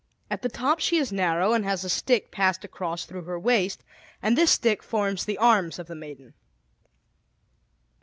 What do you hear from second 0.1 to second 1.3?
At the top she is